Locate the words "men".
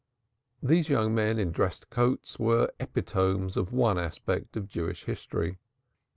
1.13-1.37